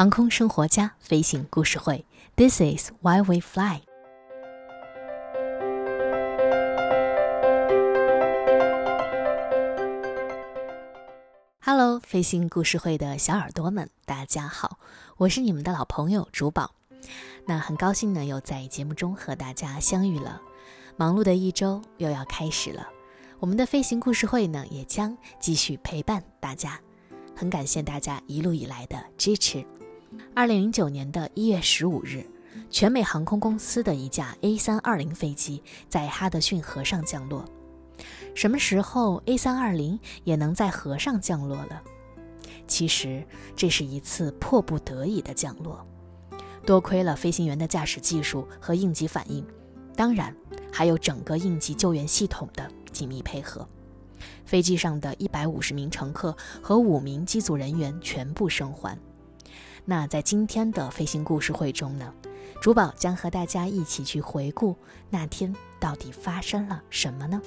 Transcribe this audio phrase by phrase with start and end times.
[0.00, 3.82] 航空生活家飞行故事会，This is why we fly。
[11.60, 14.78] Hello，飞行故事会的小耳朵们，大家好，
[15.18, 16.70] 我是你们的老朋友竹宝。
[17.44, 20.40] 那很高兴呢，又在节目中和大家相遇了。
[20.96, 22.88] 忙碌的一周又要开始了，
[23.38, 26.80] 我们的飞行故事会呢，也将继续陪伴大家。
[27.36, 29.62] 很感谢大家一路以来的支持。
[30.34, 32.26] 二零零九年的一月十五日，
[32.68, 37.44] 全美航空公司的一架 A 三二零飞机在哈德逊河上降落。
[38.34, 41.82] 什么时候 A 三二零也能在河上降落了？
[42.66, 45.86] 其实这是一次迫不得已的降落，
[46.66, 49.46] 多亏了飞行员的驾驶技术和应急反应，
[49.94, 50.34] 当然
[50.72, 53.68] 还有整个应急救援系统的紧密配合。
[54.44, 58.98] 飞机上的一百五十名乘客和五名机组人员全部生还。
[59.84, 62.12] 那在今天的飞行故事会中呢，
[62.60, 64.76] 主宝将和大家一起去回顾
[65.08, 67.40] 那天到底发生了什么呢？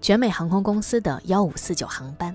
[0.00, 2.34] 全美航空公司的幺五四九航班，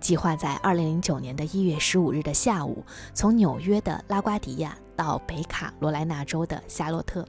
[0.00, 7.24] 计划在二零零九年的一月十五日的下午，从纽约的拉瓜迪亚到北卡罗来纳州的夏洛特。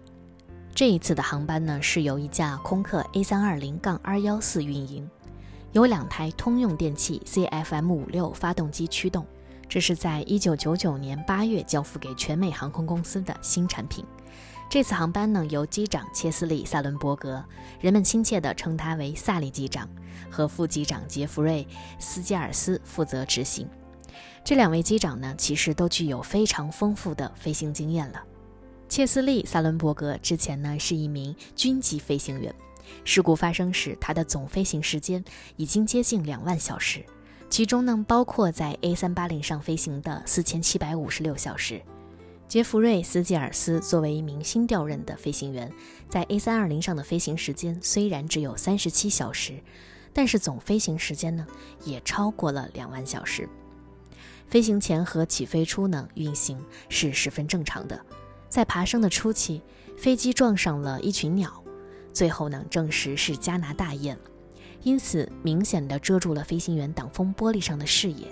[0.76, 5.10] 这一次的航班呢，是由一架空客 A 三二零杠 R 幺四运营，
[5.74, 9.26] 由两台通用电气 CFM 五六发动机驱动。
[9.70, 14.06] 这是在一九九九年八月交付给全美航空公司的新产品。
[14.70, 17.44] 这次航班呢，由机长切斯利·萨伦伯格，
[17.82, 19.90] 人们亲切地称他为萨利机长，
[20.30, 21.66] 和副机长杰弗瑞·
[22.00, 23.68] 斯基尔斯负责执行。
[24.44, 28.24] 这两位机长呢，其实都具有非常丰富的飞行经验了。
[28.88, 32.54] 切斯利·萨伦伯格之前呢是一名军级飞行员，
[33.04, 35.24] 事故发生时他的总飞行时间
[35.56, 37.04] 已经接近两万小时，
[37.50, 41.82] 其中呢包括在 A380 上飞行的四千七百五十六小时。
[42.48, 45.70] 杰弗瑞·斯基尔斯作为一名新调任的飞行员，
[46.10, 49.62] 在 A320 上的飞行时间虽然只有三十七小时，
[50.14, 51.46] 但是总飞行时间呢
[51.84, 53.50] 也超过了两万小时。
[54.48, 56.58] 飞行前和起飞初呢运行
[56.88, 58.00] 是十分正常的。
[58.48, 59.62] 在爬升的初期，
[59.98, 61.62] 飞机撞上了一群鸟，
[62.18, 64.18] 最后呢证实是加拿大雁，
[64.82, 68.26] 因此明显的遮住了飞行员挡风玻璃上的视野。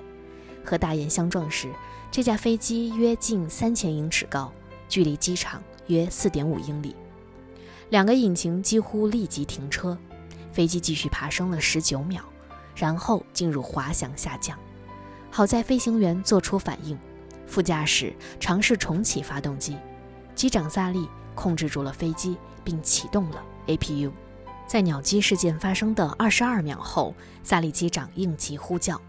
[0.64, 1.72] 和大雁相撞时，
[2.10, 4.52] 这架飞机约近三千英尺高，
[4.90, 6.96] 距离机场约四点五英里。
[7.92, 9.96] 两个引擎几乎立即停车，
[10.52, 12.24] 飞机继续爬升了十九秒，
[12.76, 14.58] 然后进入滑翔下降。
[15.30, 16.98] 好在飞行员做出反应，
[17.46, 19.78] 副驾驶尝试重启发动机。
[20.34, 24.12] 机长萨利控制住了飞机，并启动了 APU。
[24.68, 29.00] 在鸟击事件发生的二十二秒后，萨利机长应急呼叫：“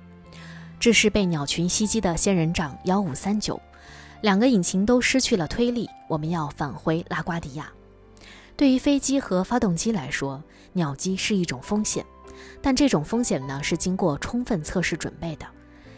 [0.79, 3.61] 这是被鸟群袭击的仙人掌幺五三九，
[4.21, 7.73] 两个引擎都失去了推力，我们要返回拉瓜迪亚。”
[8.57, 10.43] 对于飞机和发动机来说，
[10.75, 12.05] 鸟击是一种风险，
[12.63, 15.47] 但这种风险呢是经过充分测试准备的。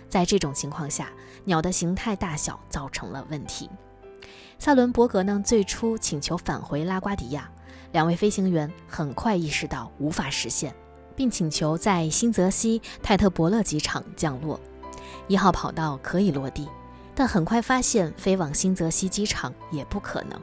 [0.09, 1.09] 在这种情况下，
[1.45, 3.69] 鸟的形态大小造成了问题。
[4.59, 7.49] 萨伦伯格呢最初请求返回拉瓜迪亚，
[7.93, 10.75] 两位飞行员很快意识到无法实现，
[11.17, 14.61] 并请求在新泽西泰特伯勒机场降落。
[15.27, 16.69] 一号跑道可以落地，
[17.15, 20.41] 但很快发现飞往新泽西机场也不可能，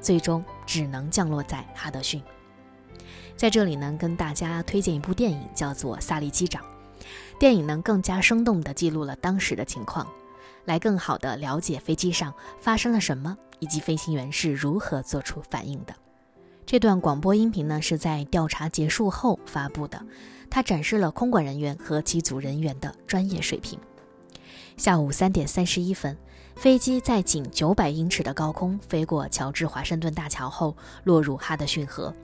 [0.00, 2.22] 最终只能降落在哈德逊。
[3.36, 6.62] 在这里呢，跟大家推荐一部电影，叫做《萨利机长》。
[7.38, 10.06] 电影呢更加生动地记录了当时的情况。
[10.64, 15.94] 来更好地了解飞机上发生了什么，以及飞行员是如何做出反应的。
[16.70, 20.04] 这段广播音频呢是在调查结束后发布的，
[20.50, 23.80] 它展示了空管人员和机组人员的专业水平。
[24.76, 26.14] 下午三点三十一分，
[26.56, 32.14] 飞机在仅九百英尺的高空飞过乔治华盛顿大桥后落入哈德逊河。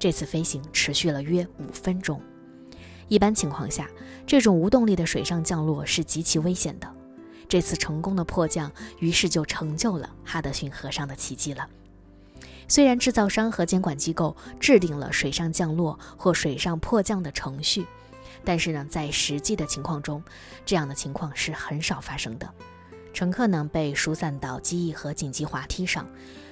[0.00, 2.20] 这次飞行持续了约五分钟。
[3.06, 3.88] 一般情况下，
[4.26, 6.92] 这种无动力的水上降落是极其危险的。
[7.48, 8.68] 这次成功的迫降，
[8.98, 11.68] 于是就成就了哈德逊河上的奇迹了。
[12.68, 17.86] 虽然制造商和监管机构制定了水上降落或水上迫降的程序，
[18.44, 20.22] 但是呢，在实际的情况中，
[20.64, 22.52] 这样的情况是很少发生的。
[23.12, 26.06] 乘客呢被疏散到机翼和紧急滑梯上，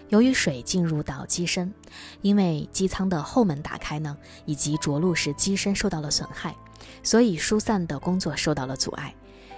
[0.08, 1.74] 由于水进入到机身，
[2.22, 6.56] 因为机舱的后门打开呢，以及着陆时机身受到了损害，
[7.02, 9.14] 所以疏散的工作受到了阻碍。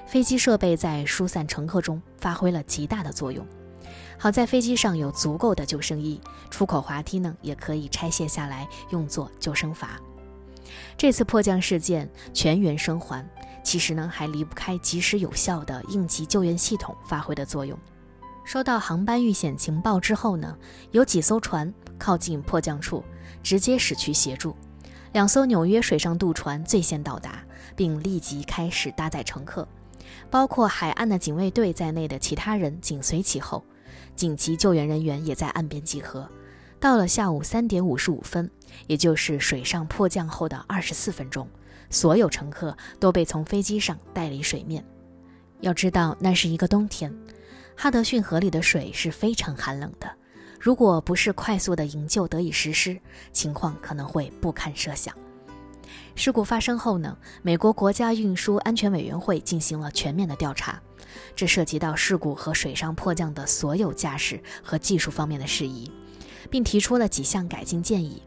[0.07, 3.47] 飞机设备在疏散乘客中发挥了极大的作用。
[4.19, 6.21] 好在飞机上有足够的救生衣，
[6.51, 9.89] 出口滑梯呢也可以拆卸下来用作救生筏。
[10.97, 13.25] 这次迫降事件全员生还，
[13.63, 17.79] 其实呢还离不开及时有效的应急救援系统发挥的作用。
[18.45, 20.57] 收到航班遇险情报之后呢，
[20.93, 23.05] 有几艘船靠近迫降处，
[23.43, 24.57] 直接驶去协助。
[25.13, 27.43] 两艘纽约水上渡船最先到达，
[27.75, 29.67] 并立即开始搭载乘客，
[30.31, 33.65] 包括海岸的警卫队在内的其他人紧随其后。
[34.17, 36.29] 紧急救援人员也在岸边集合。
[36.81, 38.51] 到了下午三点五十五分，
[38.87, 41.49] 也就是水上迫降后的二十四分钟，
[41.91, 44.85] 所有乘客都被从飞机上带离水面。
[45.61, 47.15] 要知道，那是一个冬天。
[47.77, 50.11] 哈德逊河里的水是非常寒冷的，
[50.61, 52.99] 如果不是快速的营救得以实施，
[53.33, 55.15] 情况可能会不堪设想。
[56.15, 60.81] 事故发生后呢，美国国家运输安全委员会进行了全面的调查，
[61.35, 65.91] 这涉及到事故和水上迫降的所有驾驶和技术方面的事宜，
[66.51, 68.23] 并提出了几项改进建议。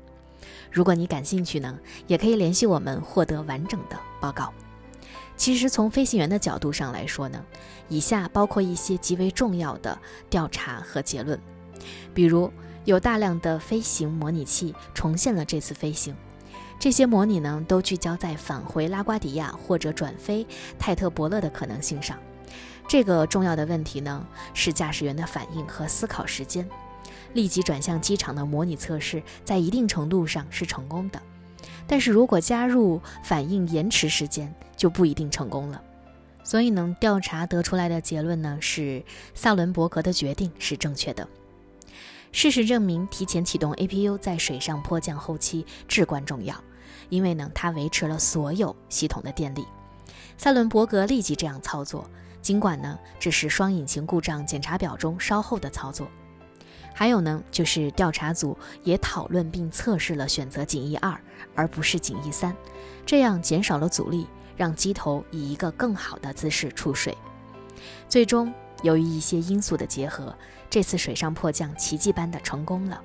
[0.72, 1.78] 如果你感兴趣呢，
[2.08, 4.54] 也可以联系我们获得完整的报告。
[5.36, 7.44] 其实从飞行员的角度上来说呢，
[7.88, 9.98] 以下包括一些极为重要的
[10.30, 11.40] 调查和结论，
[12.14, 12.52] 比如
[12.84, 16.14] 有大量的飞行模拟器重现了这次飞行，
[16.78, 20.46] 这些模拟呢都聚焦在返回拉瓜迪亚或者转飞
[20.78, 22.20] 泰特伯勒的可能性上。
[22.90, 24.26] 这个重要的问题呢
[24.56, 26.68] 是驾驶员的反应和思考时间，
[27.34, 31.22] 立即转向机场的模拟测试在一定程度上是成功的。
[31.86, 35.80] 但是如果加入反应延迟时间，就不一定成功了。
[36.44, 39.04] 所以呢，调查得出来的结论呢是
[39.36, 41.28] 萨伦伯格的决定是正确的。
[42.32, 46.56] 事实证明，提前启动 APU 在水上迫降后期至关重要，
[47.10, 49.64] 因为呢，它维持了所有系统的电力。
[50.40, 52.10] 萨伦伯格立即这样操作，
[52.42, 56.08] 尽管呢这是双引擎故障检查表中稍后的操作。
[56.94, 61.18] 还有呢，就是调查组也讨论并测试了选择锦翼二
[61.56, 62.54] 而不是锦翼三，
[63.06, 64.28] 这样减少了阻力，
[64.58, 67.18] 让机头以一个更好的姿势出水。
[68.10, 70.36] 最终，由于一些因素的结合，
[70.70, 73.02] 这次水上迫降奇迹般的成功了。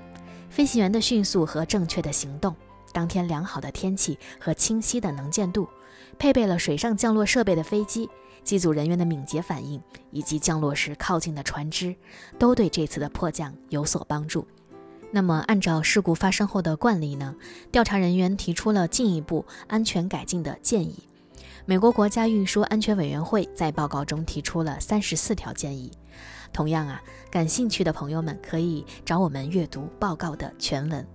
[0.49, 2.53] 飞行员的迅速和正确的行动，
[2.91, 5.69] 当天良好的天气和清晰的能见度，
[6.19, 8.09] 配备了水上降落设备的飞机。
[8.45, 9.81] 机组人员的敏捷反应
[10.11, 11.93] 以及降落时靠近的船只，
[12.39, 14.47] 都对这次的迫降有所帮助。
[15.11, 17.35] 那么，按照事故发生后的惯例呢？
[17.71, 21.07] 调查人员提出了进一步安全改进的建议。
[21.65, 25.91] 美国国家运输安全委员会在报告中提出了三十四条建议。
[26.53, 27.01] 同样啊，
[27.31, 31.05] 感兴趣的朋友们可以找我们阅读报告的全文。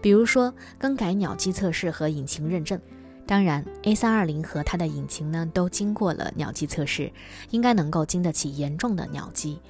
[0.00, 2.80] 比如说，更改鸟机测试和引擎认证。
[3.28, 7.12] 当然，A 三二零和它的引擎呢都经过了鸟击测试，
[7.50, 9.60] 应该能够经得起严重的鸟击。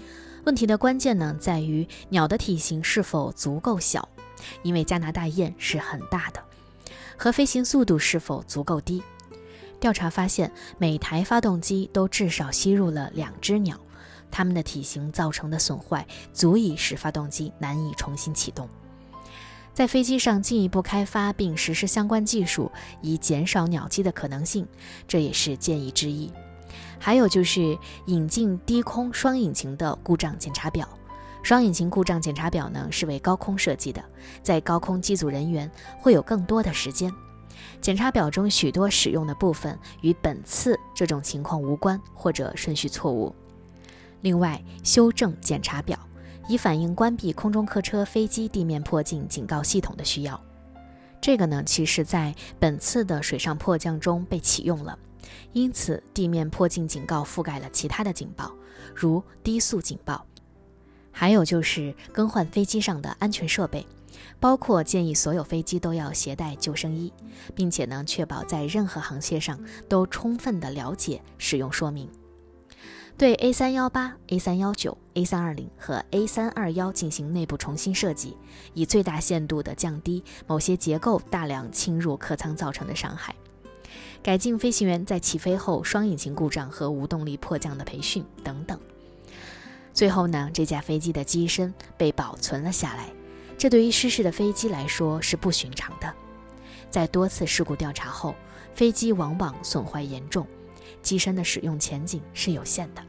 [0.44, 4.08] 问题的关键呢在于鸟的体型是否足够小，
[4.62, 6.40] 因为加拿大雁是很大的，
[7.16, 9.02] 和飞行速度是否足够低。
[9.80, 13.76] 调查发现，每台发动机都至少吸入了两只鸟，
[14.30, 18.68] 它们的体型造成的损坏足以使发动机难以重新启动。
[19.78, 22.68] 在飞机上进一步开发并实施相关技术，
[23.00, 24.66] 以减少鸟击的可能性，
[25.06, 26.32] 这也是建议之一。
[26.98, 30.88] 还有就是引进低空双引擎的故障检查表。
[31.44, 34.04] 双引擎故障检查表呢是为高空设计的，
[34.42, 35.70] 在高空机组人员
[36.00, 37.14] 会有更多的时间。
[37.80, 43.32] 检查表中许多使用的部分与本次这种情况无关或者顺序错误。
[44.22, 45.96] 另外，修正检查表。
[46.48, 50.40] 以反映关闭空中客车飞机地面迫近警告系统的需要。
[51.20, 54.98] 这个呢，其实在本次的水上迫降中被启用了，
[55.52, 58.52] 因此地面迫近警告覆盖了其他的警报，
[58.94, 60.24] 如低速警报。
[61.10, 63.84] 还有就是更换飞机上的安全设备，
[64.38, 67.12] 包括建议所有飞机都要携带救生衣，
[67.54, 72.08] 并且呢，确保在任何航线上都充分的了解使用说明。
[73.18, 78.36] 对 A 三幺八、A 三幺九、A 三二零和 A 三二幺进行内部重新设计，
[78.74, 83.34] 以最大限度地降低某些结构大量侵入客舱造成的伤害。
[84.22, 88.78] 改进飞行员在起飞后双引擎故障和无动力迫降的培训等等。
[89.92, 93.08] 最后呢，这架飞机的机身被保存了下来，
[93.58, 96.14] 这对于失事的飞机来说是不寻常的。
[96.88, 98.36] 在多次事故调查后，
[98.76, 100.46] 飞机往往损坏严重。
[101.02, 103.02] 机身的使用前景是有限的。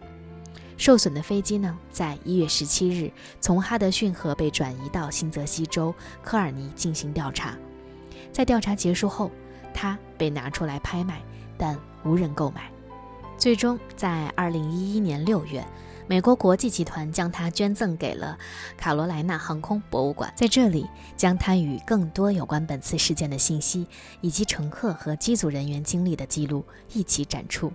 [0.77, 5.93] 受损的飞机呢，在一月十七日从哈德逊河被转移到新泽西州
[6.23, 7.57] 科尔尼进行调查。
[8.31, 9.29] 在调查结束后，
[9.73, 11.21] 它被拿出来拍卖，
[11.57, 12.71] 但无人购买。
[13.37, 15.65] 最终，在二零一一年六月，
[16.09, 18.35] 美国国际集团将它捐赠给了
[18.75, 23.85] 卡罗莱纳航空博物馆，在这里将它与更多有关本次事件的信息
[24.19, 27.71] 以及乘客和机组人员经历的记录一起展出。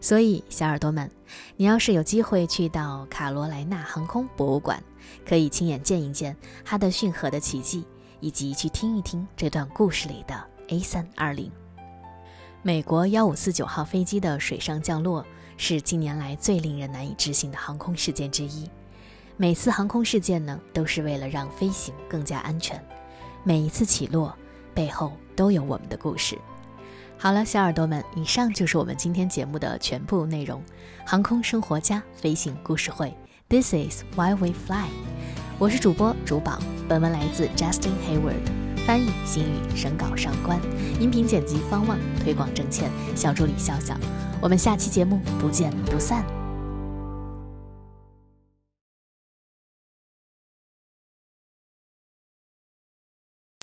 [0.00, 1.10] 所以，小耳朵们，
[1.56, 4.80] 你要是有机会去到卡罗莱纳航空博物馆，
[5.28, 7.84] 可以亲眼见一见哈德逊河的奇迹，
[8.20, 11.50] 以及去听一听这段故事里的 A 三二零。
[12.62, 15.24] 美国幺五四九号飞机的水上降落
[15.56, 18.68] 是近年来最令人难以置信的航空事件之一。
[19.36, 22.82] 每次航空事件呢，都是为了让飞行更加安全。
[23.44, 24.34] 每一次起落
[24.74, 26.38] 背后都有我们的故事。
[27.18, 30.62] 好了，小耳朵们，以上就是我们今天节目的全部内容。
[31.04, 33.14] 航空生活家飞行故事会
[33.48, 34.88] ，This is why we fly。
[35.58, 36.58] 我是主播主宝，
[36.88, 40.60] 本文来自 Justin Hayward，翻译新语，审稿上官，
[41.00, 43.96] 音频剪辑方望，推广郑倩，小助理笑笑。
[44.40, 46.24] 我们下期节目不见不散。